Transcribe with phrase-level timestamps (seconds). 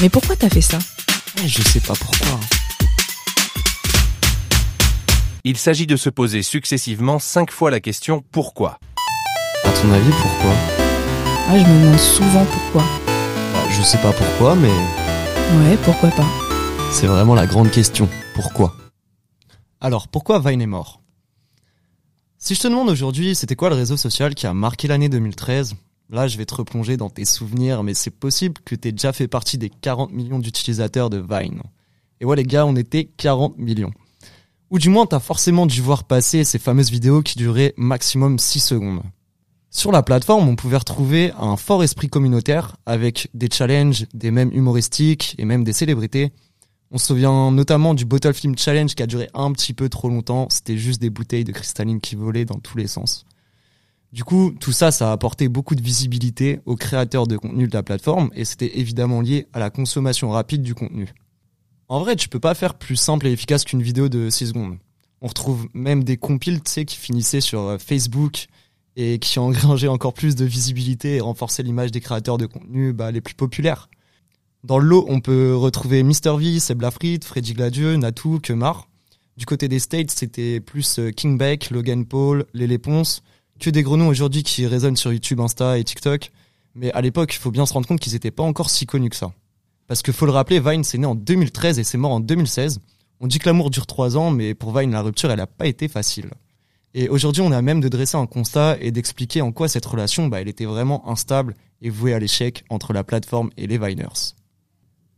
[0.00, 0.78] Mais pourquoi t'as fait ça
[1.44, 2.40] Je sais pas pourquoi.
[5.44, 8.78] Il s'agit de se poser successivement cinq fois la question pourquoi?
[9.64, 10.52] À ton avis, pourquoi?
[11.48, 12.82] Ah, je me demande souvent pourquoi.
[13.52, 16.26] Bah, Je sais pas pourquoi, mais Ouais, pourquoi pas
[16.92, 18.08] c'est vraiment la grande question.
[18.34, 18.74] Pourquoi?
[19.80, 21.00] Alors, pourquoi Vine est mort?
[22.36, 25.76] Si je te demande aujourd'hui, c'était quoi le réseau social qui a marqué l'année 2013
[26.10, 29.28] Là, je vais te replonger dans tes souvenirs, mais c'est possible que t'aies déjà fait
[29.28, 31.62] partie des 40 millions d'utilisateurs de Vine.
[32.20, 33.92] Et ouais, les gars, on était 40 millions.
[34.70, 38.58] Ou du moins, t'as forcément dû voir passer ces fameuses vidéos qui duraient maximum 6
[38.60, 39.02] secondes.
[39.70, 44.52] Sur la plateforme, on pouvait retrouver un fort esprit communautaire avec des challenges, des mèmes
[44.52, 46.32] humoristiques et même des célébrités.
[46.90, 50.08] On se souvient notamment du Bottle Film Challenge qui a duré un petit peu trop
[50.08, 50.48] longtemps.
[50.50, 53.26] C'était juste des bouteilles de cristalline qui volaient dans tous les sens.
[54.12, 57.74] Du coup, tout ça, ça a apporté beaucoup de visibilité aux créateurs de contenu de
[57.74, 61.14] la plateforme et c'était évidemment lié à la consommation rapide du contenu.
[61.88, 64.78] En vrai, tu peux pas faire plus simple et efficace qu'une vidéo de 6 secondes.
[65.22, 68.46] On retrouve même des compiles, tu sais, qui finissaient sur euh, Facebook
[68.96, 73.12] et qui engrangeaient encore plus de visibilité et renforçaient l'image des créateurs de contenu bah,
[73.12, 73.88] les plus populaires.
[74.64, 76.36] Dans le lot, on peut retrouver Mr.
[76.38, 78.88] V, Seb Lafrite, Freddy Gladieux, Natou, Kemar.
[79.36, 83.22] Du côté des States, c'était plus euh, King Beck, Logan Paul, Lélé Ponce,
[83.60, 86.32] que des gros noms aujourd'hui qui résonnent sur YouTube, Insta et TikTok.
[86.74, 89.10] Mais à l'époque, il faut bien se rendre compte qu'ils n'étaient pas encore si connus
[89.10, 89.32] que ça.
[89.86, 92.80] Parce que faut le rappeler, Vine c'est né en 2013 et c'est mort en 2016.
[93.20, 95.66] On dit que l'amour dure trois ans, mais pour Vine, la rupture, elle n'a pas
[95.66, 96.30] été facile.
[96.94, 100.26] Et aujourd'hui, on a même de dresser un constat et d'expliquer en quoi cette relation,
[100.26, 104.34] bah, elle était vraiment instable et vouée à l'échec entre la plateforme et les Viners.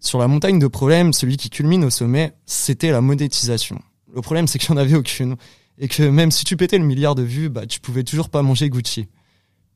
[0.00, 3.80] Sur la montagne de problèmes, celui qui culmine au sommet, c'était la monétisation.
[4.14, 5.36] Le problème, c'est qu'il n'y en avait aucune.
[5.78, 8.42] Et que même si tu pétais le milliard de vues, bah, tu pouvais toujours pas
[8.42, 9.08] manger Gucci.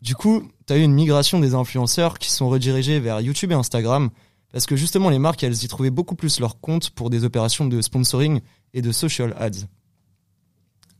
[0.01, 3.55] Du coup, tu as eu une migration des influenceurs qui sont redirigés vers YouTube et
[3.55, 4.11] Instagram,
[4.53, 7.67] parce que justement, les marques, elles y trouvaient beaucoup plus leur compte pour des opérations
[7.67, 8.41] de sponsoring
[8.75, 9.67] et de social ads.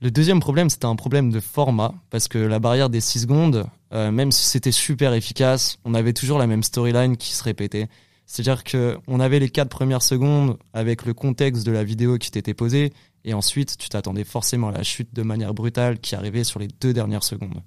[0.01, 3.67] Le deuxième problème, c'était un problème de format, parce que la barrière des 6 secondes,
[3.93, 7.89] euh, même si c'était super efficace, on avait toujours la même storyline qui se répétait.
[8.29, 12.31] C'est-à-dire que on avait les quatre premières secondes avec le contexte de la vidéo qui
[12.31, 12.93] t'était posée,
[13.25, 16.69] et ensuite tu t'attendais forcément à la chute de manière brutale qui arrivait sur les
[16.69, 17.63] deux dernières secondes.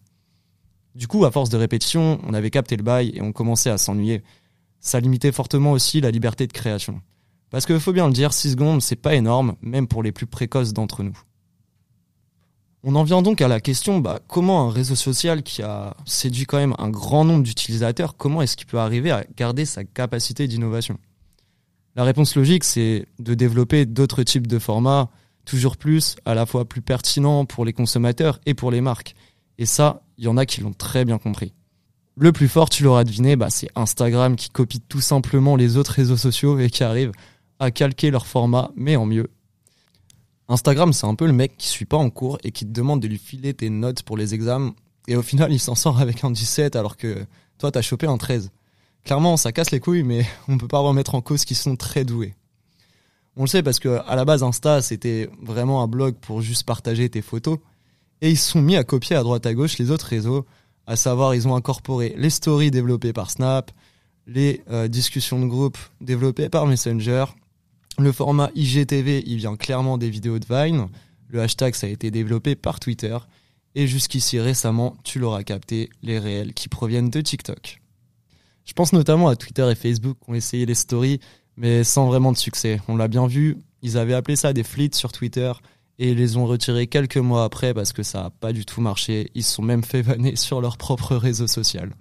[0.94, 3.79] Du coup, à force de répétition, on avait capté le bail et on commençait à
[3.79, 4.22] s'ennuyer.
[4.79, 7.01] Ça limitait fortement aussi la liberté de création.
[7.49, 10.28] Parce que faut bien le dire, 6 secondes, c'est pas énorme, même pour les plus
[10.28, 11.17] précoces d'entre nous.
[12.83, 16.45] On en vient donc à la question, bah, comment un réseau social qui a séduit
[16.45, 20.47] quand même un grand nombre d'utilisateurs, comment est-ce qu'il peut arriver à garder sa capacité
[20.47, 20.97] d'innovation?
[21.95, 25.09] La réponse logique, c'est de développer d'autres types de formats,
[25.45, 29.13] toujours plus, à la fois plus pertinents pour les consommateurs et pour les marques.
[29.59, 31.53] Et ça, il y en a qui l'ont très bien compris.
[32.17, 35.93] Le plus fort, tu l'auras deviné, bah, c'est Instagram qui copie tout simplement les autres
[35.93, 37.11] réseaux sociaux et qui arrive
[37.59, 39.29] à calquer leur format, mais en mieux.
[40.51, 43.00] Instagram, c'est un peu le mec qui suit pas en cours et qui te demande
[43.00, 44.75] de lui filer tes notes pour les examens.
[45.07, 47.25] Et au final, il s'en sort avec un 17 alors que
[47.57, 48.51] toi, t'as chopé un 13.
[49.06, 52.03] Clairement, ça casse les couilles, mais on peut pas remettre en cause qu'ils sont très
[52.03, 52.35] doués.
[53.38, 56.66] On le sait parce que à la base, Insta, c'était vraiment un blog pour juste
[56.66, 57.59] partager tes photos.
[58.19, 60.45] Et ils sont mis à copier à droite à gauche les autres réseaux.
[60.85, 63.72] À savoir, ils ont incorporé les stories développées par Snap,
[64.28, 67.25] les euh, discussions de groupe développées par Messenger,
[67.97, 70.88] le format IGTV, il vient clairement des vidéos de Vine.
[71.28, 73.18] Le hashtag, ça a été développé par Twitter.
[73.75, 77.81] Et jusqu'ici récemment, tu l'auras capté, les réels qui proviennent de TikTok.
[78.66, 81.19] Je pense notamment à Twitter et Facebook qui ont essayé les stories,
[81.57, 82.81] mais sans vraiment de succès.
[82.88, 85.52] On l'a bien vu, ils avaient appelé ça des fleets sur Twitter
[86.00, 89.31] et les ont retirés quelques mois après parce que ça n'a pas du tout marché.
[89.35, 91.91] Ils se sont même fait vanner sur leur propre réseau social.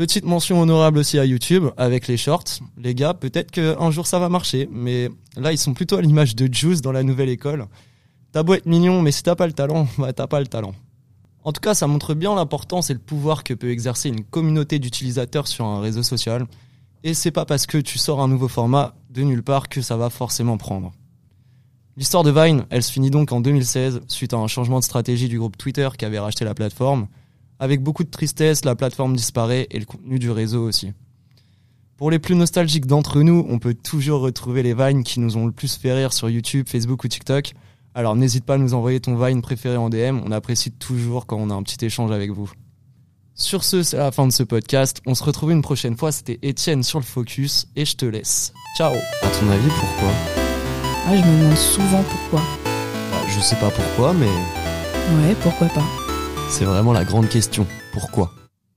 [0.00, 2.60] Petite mention honorable aussi à YouTube avec les shorts.
[2.78, 6.34] Les gars, peut-être qu'un jour ça va marcher, mais là ils sont plutôt à l'image
[6.34, 7.66] de Juice dans la nouvelle école.
[8.32, 10.72] T'as beau être mignon, mais si t'as pas le talent, bah t'as pas le talent.
[11.44, 14.78] En tout cas, ça montre bien l'importance et le pouvoir que peut exercer une communauté
[14.78, 16.46] d'utilisateurs sur un réseau social.
[17.04, 19.98] Et c'est pas parce que tu sors un nouveau format de nulle part que ça
[19.98, 20.92] va forcément prendre.
[21.98, 25.28] L'histoire de Vine, elle se finit donc en 2016 suite à un changement de stratégie
[25.28, 27.06] du groupe Twitter qui avait racheté la plateforme.
[27.60, 30.92] Avec beaucoup de tristesse, la plateforme disparaît et le contenu du réseau aussi.
[31.98, 35.44] Pour les plus nostalgiques d'entre nous, on peut toujours retrouver les vines qui nous ont
[35.44, 37.52] le plus fait rire sur YouTube, Facebook ou TikTok.
[37.94, 41.36] Alors n'hésite pas à nous envoyer ton vine préféré en DM, on apprécie toujours quand
[41.36, 42.50] on a un petit échange avec vous.
[43.34, 45.02] Sur ce, c'est la fin de ce podcast.
[45.06, 46.12] On se retrouve une prochaine fois.
[46.12, 48.52] C'était Étienne sur le Focus et je te laisse.
[48.76, 50.10] Ciao À ton avis, pourquoi?
[51.06, 52.40] Ah, je me demande souvent pourquoi.
[53.10, 55.99] Bah, Je sais pas pourquoi, mais Ouais, pourquoi pas
[56.50, 57.66] c'est vraiment la grande question.
[57.92, 58.32] Pourquoi?